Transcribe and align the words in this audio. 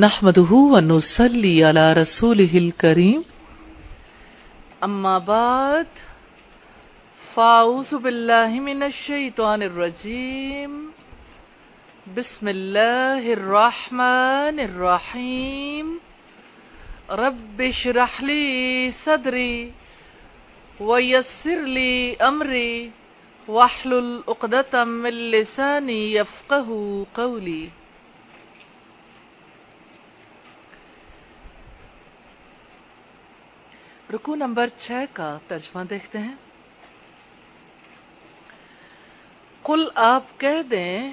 نحمده 0.00 0.52
ونصلي 0.52 1.64
على 1.64 1.92
رسوله 1.92 2.52
الكريم. 2.54 3.24
أما 4.84 5.18
بعد 5.18 5.86
فأعوذ 7.34 7.98
بالله 7.98 8.60
من 8.60 8.82
الشيطان 8.82 9.62
الرجيم. 9.62 10.70
بسم 12.16 12.48
الله 12.48 13.32
الرحمن 13.32 14.56
الرحيم. 14.60 16.00
رب 17.10 17.60
اشرح 17.60 18.22
لي 18.22 18.90
صدري 18.90 19.72
ويسر 20.80 21.60
لي 21.60 22.16
أمري 22.16 22.90
واحلل 23.48 24.22
عقدة 24.28 24.84
من 24.84 25.14
لساني 25.30 26.12
يفقه 26.12 26.68
قولي. 27.14 27.81
رکو 34.12 34.34
نمبر 34.34 34.66
چھ 34.76 35.04
کا 35.12 35.38
ترجمہ 35.48 35.82
دیکھتے 35.84 36.18
ہیں۔ 36.18 36.34
قل 39.62 39.88
آپ 39.94 40.22
کہہ 40.36 40.62
دیں 40.62 41.12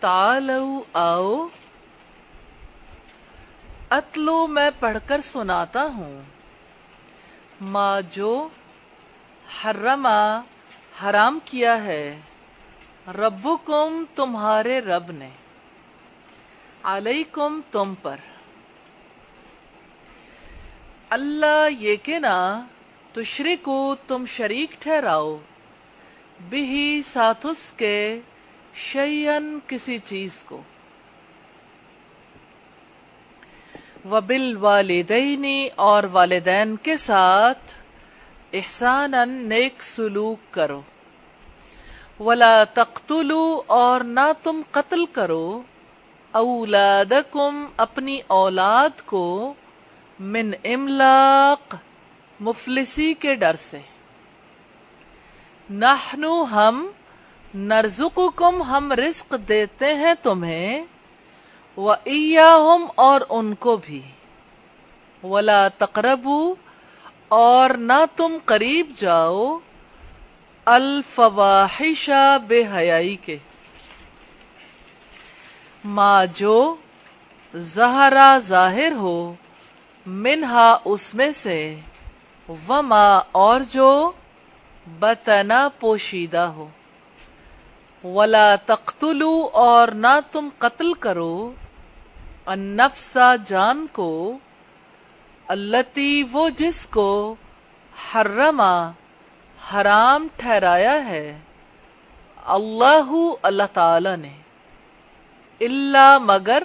تالو 0.00 0.82
آؤ، 0.92 1.48
اتلو 3.90 4.46
میں 4.46 4.70
پڑھ 4.78 4.98
کر 5.06 5.20
سناتا 5.20 5.82
ہوں۔ 5.82 6.22
ماں 7.60 8.00
جو 8.10 8.48
حرما 9.64 10.40
حرام 11.02 11.38
کیا 11.44 11.82
ہے، 11.82 12.18
ربکم 13.08 14.04
تمہارے 14.14 14.80
رب 14.80 15.10
نے، 15.10 15.30
علیکم 16.82 17.60
تم 17.70 17.94
پر۔ 18.02 18.16
اللہ 21.10 21.68
یہ 21.70 21.96
کہ 22.02 22.18
نا 22.18 22.66
تشرکو 23.12 23.94
تم 24.06 24.24
شریک 24.26 24.82
ٹھہراؤ۔ 24.82 25.36
بھی 26.48 27.02
ساتھ 27.04 27.46
اس 27.46 27.72
کے 27.72 28.20
شیئن 28.74 29.58
کسی 29.66 29.98
چیز 29.98 30.44
کو۔ 30.44 30.62
وبل 34.10 34.56
والدینی 34.56 35.68
اور 35.76 36.02
والدین 36.12 36.76
کے 36.76 36.96
ساتھ 36.96 37.72
احسان 38.52 39.12
نیک 39.26 39.82
سلوک 39.82 40.38
کرو۔ 40.50 40.82
ولا 42.20 42.64
تقتلو 42.74 43.62
اور 43.66 44.00
نہ 44.00 44.32
تم 44.42 44.60
قتل 44.70 45.06
کرو۔ 45.06 45.62
اولادکم 46.30 47.66
اپنی 47.76 48.20
اولاد 48.26 49.02
کو 49.04 49.54
من 50.20 50.50
املاق، 50.64 51.74
مفلسی 52.40 53.14
کے 53.14 53.34
ڈر 53.34 53.56
سے۔ 53.56 53.80
نحنو 55.70 56.42
ہم، 56.42 56.86
نرزقکم 57.54 58.62
ہم 58.62 58.92
رزق 58.92 59.34
دیتے 59.48 59.94
ہیں 59.94 60.14
تمہیں 60.22 60.84
وَإِيَّاهُمْ 61.76 62.90
اور 62.94 63.20
ان 63.28 63.54
کو 63.54 63.76
بھی۔ 63.76 64.02
ولا 65.22 65.68
تقربو، 65.68 66.54
اور 67.28 67.70
نہ 67.70 68.04
تم 68.16 68.36
قریب 68.44 68.90
جاؤ۔ 68.94 69.58
الفواحشہ 70.64 72.38
بے 72.46 72.64
حیائی 72.74 73.16
کے۔ 73.16 73.38
ما 75.84 76.24
جو 76.24 76.76
زہرا 77.54 78.38
ظاہر 78.38 78.92
ہو 78.92 79.34
منہا 80.06 80.78
اس 80.84 81.14
میں 81.14 81.32
سے، 81.32 81.76
وما 82.68 83.20
اور 83.32 83.60
جو 83.60 84.12
بتنا 84.98 85.68
پوشیدہ 85.80 86.38
ہو۔ 86.38 86.68
ولا 88.04 88.54
تقتلو 88.66 89.48
اور 89.52 89.88
نہ 89.88 90.20
تم 90.32 90.48
قتل 90.58 90.94
کرو۔ 90.94 91.52
النفسا 92.46 93.36
جان 93.36 93.86
کو 93.92 94.38
التی 95.48 96.22
وہ 96.32 96.48
جس 96.48 96.86
کو 96.86 97.34
حرما 98.14 98.90
حرام 99.72 100.28
ٹھہرایا 100.36 101.06
ہے۔ 101.06 101.38
اللہ 102.44 103.12
اللہ 103.42 103.62
تعالی 103.72 104.16
نے۔ 104.16 104.36
اللہ 105.60 106.18
مگر 106.20 106.62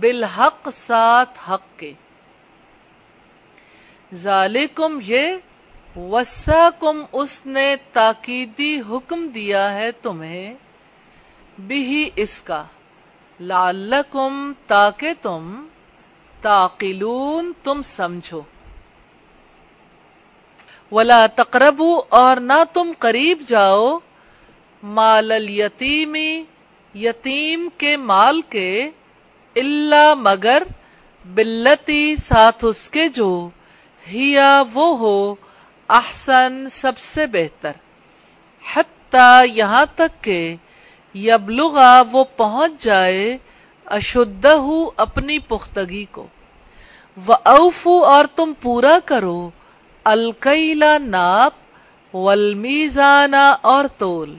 بالحق 0.00 0.68
ساتھ 0.72 1.50
حق 1.50 1.78
کے۔ 1.78 1.92
ذالکم 4.14 4.98
یہ 5.04 5.36
وساکم 5.96 7.02
اس 7.12 7.40
نے 7.46 7.74
تاکیدی 7.92 8.74
حکم 8.90 9.26
دیا 9.28 9.62
ہے 9.74 9.90
تمہیں 10.02 10.54
بھی 11.58 12.10
اس 12.16 12.40
کا 12.42 12.62
لعلکم 13.40 14.52
تاکہ 14.66 15.12
تم 15.22 15.52
تاقلون 16.42 17.52
تم 17.62 17.80
سمجھو 17.84 18.42
ولا 20.92 21.26
تقربو 21.34 21.90
اور 22.08 22.36
نہ 22.42 22.62
تم 22.72 22.92
قریب 22.98 23.40
جاؤ 23.46 23.98
مال 24.82 25.32
الیتیمی 25.32 26.42
یتیم 26.94 27.68
کے 27.76 27.96
مال 27.96 28.40
کے 28.48 28.70
اللہ 29.56 30.12
مگر 30.18 30.62
بلتی 31.24 32.14
ساتھ 32.16 32.64
اس 32.64 32.88
کے 32.90 33.08
جو 33.08 33.30
ہیا 34.12 34.62
وہ 34.72 34.98
ہو 34.98 35.34
احسن 35.88 36.68
سب 36.70 36.98
سے 36.98 37.26
بہتر۔ 37.26 37.72
حتی 38.74 39.50
یہاں 39.54 39.86
تک 39.94 40.24
کہ 40.24 40.56
یبلغا 41.14 42.02
وہ 42.12 42.24
پہنچ 42.36 42.82
جائے 42.82 43.38
اشدہ 43.86 44.56
اپنی 44.96 45.38
پختگی 45.38 46.04
کو۔ 46.10 46.26
وَأَوْفُ 47.28 48.04
اور 48.04 48.24
تم 48.36 48.52
پورا 48.60 48.98
کرو 49.04 49.50
الکیلا 50.04 50.98
ناپ 50.98 51.52
والمیزانا 52.16 53.56
اور 53.60 53.84
تول 53.98 54.38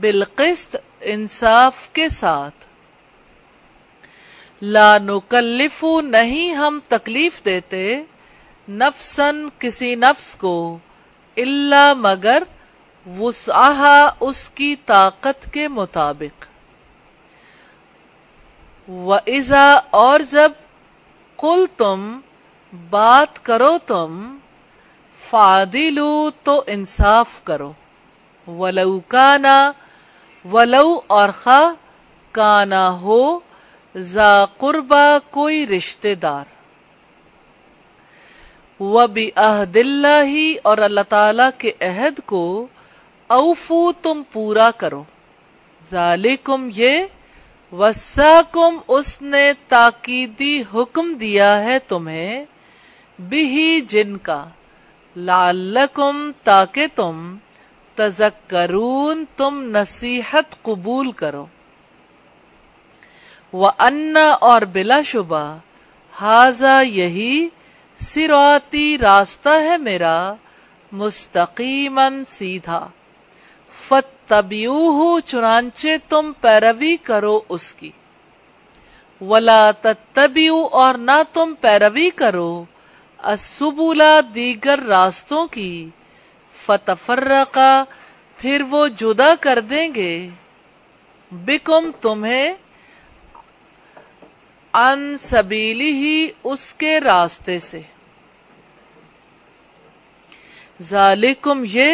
بالقسط 0.00 0.76
انصاف 1.00 1.88
کے 1.88 2.08
ساتھ۔ 2.08 2.66
لا 4.62 4.98
نکلف 4.98 5.84
نہیں 6.02 6.54
ہم 6.54 6.80
تکلیف 6.88 7.44
دیتے 7.44 8.02
نفسن 8.68 9.46
کسی 9.58 9.94
نفس 9.94 10.36
کو 10.36 10.78
اللہ 11.36 11.94
مگر 11.96 12.42
وسعہ 13.18 14.10
اس 14.20 14.50
کی 14.50 14.76
طاقت 14.86 15.52
کے 15.52 15.68
مطابق۔ 15.68 16.44
وَإِذَا 18.90 19.80
اور 19.90 20.20
جب 20.20 20.52
قل 21.36 21.66
تم 21.76 22.20
بات 22.90 23.44
کرو 23.44 23.78
تم 23.86 24.36
فادلو 25.30 26.30
تو 26.42 26.62
انصاف 26.66 27.44
کرو۔ 27.44 27.72
ولو 28.46 29.00
کانا 29.08 29.72
ولو 30.52 31.00
اور 31.06 31.28
خا 31.28 31.72
کانا 32.32 32.90
ہو، 33.00 33.40
ذا 33.96 34.44
قربا 34.58 35.18
کوئی 35.30 35.66
رشتے 35.66 36.14
دار۔ 36.14 36.53
وبی 38.80 39.30
عہد 39.36 39.76
اللہ 39.76 40.54
اور 40.62 40.78
اللہ 40.78 41.00
تعالی 41.08 41.42
کے 41.58 41.72
عہد 41.80 42.20
کو 42.26 42.66
اوفو 43.26 43.92
تم 43.92 44.22
پورا 44.32 44.70
کرو۔ 44.70 45.04
ذالکم 45.90 46.68
یہ 46.74 47.04
وساکم، 47.72 48.78
اس 48.88 49.22
نے 49.22 49.52
تاکیدی 49.68 50.62
حکم 50.74 51.14
دیا 51.14 51.64
ہے 51.64 51.78
تمہیں 51.78 52.44
بھی 53.18 53.80
جن 53.80 54.16
کا۔ 54.16 54.48
لعلکم، 55.16 56.30
تاکہ 56.44 56.86
تم 56.94 57.36
تذکرون، 57.94 59.24
تم 59.36 59.62
نصیحت 59.64 60.62
قبول 60.62 61.12
کرو۔ 61.12 61.46
وَأَنَّ 63.52 64.18
اور 64.40 64.62
بلا 64.62 65.02
شبہ 65.02 65.56
حاضہ 66.12 66.84
یہی 66.84 67.48
سراتی 67.96 68.98
راستہ 68.98 69.48
ہے 69.48 69.78
میرا 69.78 70.34
مستقیمن 70.92 72.22
سیدھا۔ 72.28 72.88
فتبیوہ 73.82 75.20
چنانچہ 75.20 75.88
تم 76.08 76.32
پیروی 76.40 76.96
کرو 76.96 77.40
اس 77.48 77.74
کی۔ 77.74 77.90
ولا 79.20 79.70
تتبیو 79.70 80.68
اور 80.72 80.94
نہ 80.94 81.22
تم 81.32 81.54
پیروی 81.60 82.10
کرو۔ 82.10 82.64
السبولا 83.18 84.20
دیگر 84.34 84.78
راستوں 84.78 85.46
کی۔ 85.46 85.88
فتفرقا 86.52 87.84
پھر 88.36 88.62
وہ 88.70 88.88
جدا 88.88 89.34
کر 89.40 89.60
دیں 89.60 89.94
گے۔ 89.94 90.28
بکم 91.30 91.90
تمہیں 92.00 92.54
ان 94.74 95.16
سبیلی 95.18 95.92
ہی 95.92 96.28
اس 96.44 96.74
کے 96.74 97.00
راستے 97.00 97.58
سے۔ 97.58 97.80
ذالکم 100.80 101.64
یہ، 101.66 101.92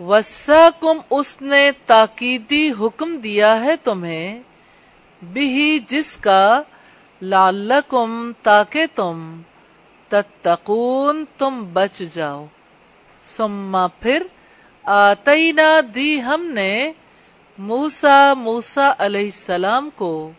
وساکم 0.00 0.98
اس 1.10 1.42
نے 1.42 1.70
تاکیدی 1.86 2.70
حکم 2.80 3.16
دیا 3.16 3.60
ہے 3.60 3.76
تمہیں 3.76 4.40
بھی 5.22 5.78
جس 5.86 6.16
کا، 6.16 6.62
لعلکم 7.22 8.32
تاکہ 8.42 8.86
تم 8.94 9.40
تتقون، 10.08 11.24
تم 11.38 11.64
بچ 11.72 12.02
جاؤ۔ 12.12 12.46
سما 13.20 13.86
پھر 13.86 14.22
آتینا 14.82 15.80
دی 15.94 16.22
ہم 16.22 16.44
نے 16.44 16.92
موسا 17.58 18.34
موسا 18.34 18.92
علیہ 18.98 19.24
السلام 19.24 19.88
کو 19.94 20.30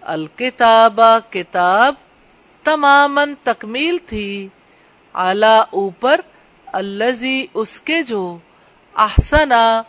الکتاب 0.00 1.00
کتاب 1.30 1.94
تماماً 2.64 3.34
تکمیل 3.42 3.98
تھی۔ 4.06 4.48
اعلی 5.14 5.60
اوپر 5.70 6.20
الزی 6.66 7.46
اس 7.54 7.80
کے 7.80 8.02
جو 8.02 8.38
احسنا 8.94 9.82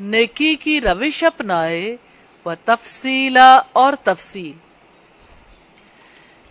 نیکی 0.00 0.54
کی 0.54 0.80
روش 0.80 1.24
اپنائے 1.24 1.96
و 2.44 2.54
تفصیلا 2.64 3.60
اور 3.72 3.92
تفصیل۔ 4.04 4.52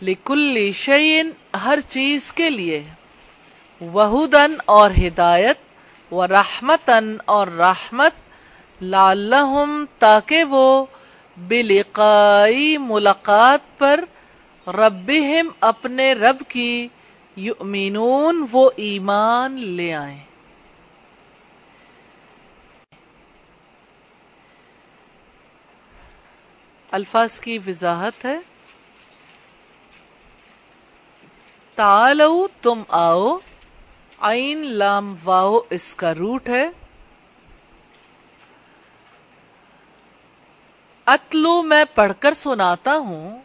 لکل 0.01 0.71
شعین 0.71 1.31
ہر 1.65 1.79
چیز 1.87 2.33
کے 2.33 2.49
لیے۔ 2.49 2.83
وہودن 3.81 4.55
اور 4.65 4.91
ہدایت 4.91 5.57
و 6.13 6.27
رحمتن 6.27 7.17
اور 7.25 7.47
رحمت 7.47 8.11
لعلہم 8.81 9.85
تاکہ 9.99 10.43
وہ 10.43 10.85
بلقائی 11.37 12.77
ملاقات 12.77 13.79
پر 13.79 14.03
ربہم 14.67 15.49
اپنے 15.59 16.13
رب 16.13 16.43
کی 16.47 16.87
یؤمنون 17.35 18.45
وہ 18.51 18.69
ایمان 18.75 19.51
لے 19.51 19.93
آئیں۔ 19.93 20.19
الفاظ 26.91 27.39
کی 27.39 27.59
وضاحت 27.67 28.25
ہے۔ 28.25 28.39
تعالو 31.75 32.47
تم 32.61 32.83
آؤ، 32.87 33.37
عین 34.21 34.65
لام 34.65 35.15
واؤ 35.23 35.59
اس 35.69 35.95
کا 35.95 36.15
روٹ 36.15 36.49
ہے۔ 36.49 36.69
اتلو 41.05 41.61
میں 41.61 41.85
پڑھ 41.95 42.13
کر 42.19 42.33
سناتا 42.33 42.97
ہوں۔ 42.97 43.41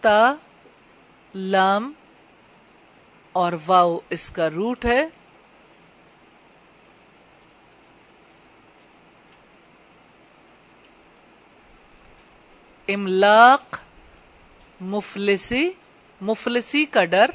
تا، 0.00 0.34
لام 1.34 1.92
اور 3.32 3.52
واؤ 3.66 3.98
اس 4.10 4.30
کا 4.30 4.50
روٹ 4.50 4.84
ہے۔ 4.84 5.08
املاق، 12.88 13.78
مفلسی 14.80 15.70
مفلسی 16.20 16.84
کا 16.84 17.04
ڈر۔ 17.04 17.30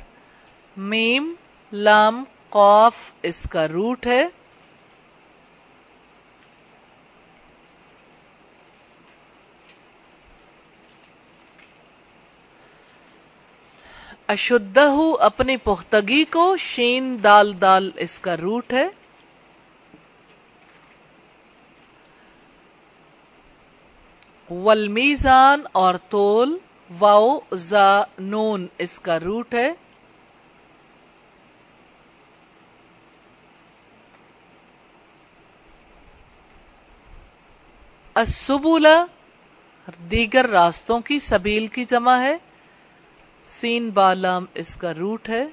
میم، 0.78 1.34
لام 1.72 2.24
قوف 2.50 3.14
اس 3.22 3.48
کا 3.52 3.68
روٹ 3.68 4.08
ہے۔ 4.08 4.28
اشدہ 14.28 14.92
اپنی 15.20 15.58
پختگی 15.58 16.26
کو 16.26 16.58
شین 16.58 17.18
دال 17.24 17.62
دال 17.62 17.92
اس 17.96 18.20
کا 18.20 18.38
روٹ 18.38 18.74
ہے۔ 18.74 18.90
والمیزان 24.50 25.62
اور 25.72 25.96
تول، 26.10 26.58
واؤ، 27.00 27.40
زا، 27.54 28.02
نون 28.20 28.68
اس 28.78 29.00
کا 29.00 29.20
روٹ 29.20 29.54
ہے۔ 29.54 29.74
السبولا 38.14 39.06
دیگر 40.12 40.50
راستوں 40.50 41.00
کی 41.00 41.20
سبیل 41.20 41.68
کی 41.68 41.86
جمع 41.86 42.18
ہے۔ 42.18 42.38
سین 43.48 43.90
بالام 43.90 44.46
اس 44.54 44.76
کا 44.76 44.94
روٹ 44.94 45.30
ہے۔ 45.30 45.46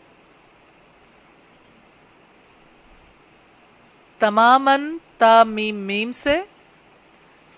تمامن 4.19 4.99
تا 5.19 5.45
میم 5.45 5.77
میم 5.77 6.13
سے 6.13 6.43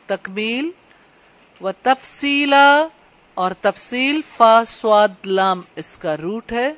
تکمیل 0.06 0.70
و 1.60 1.72
تفصیلا 1.82 2.86
اور 3.34 3.50
تفصیل 3.60 4.20
فا 4.36 4.64
سواد 4.66 5.26
لام 5.26 5.60
اس 5.76 5.96
کا 5.96 6.16
روٹ 6.16 6.52
ہے۔ 6.52 6.72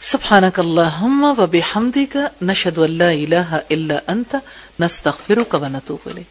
سبحانك 0.00 0.58
اللهم 0.58 1.24
وبحمدك 1.24 2.16
نشهد 2.42 2.78
ان 2.78 2.90
لا 2.90 3.08
اله 3.08 3.56
الا 3.70 3.98
انت 4.06 4.36
نستغفرك 4.80 5.54
ونتوب 5.54 5.98
اليك 6.06 6.26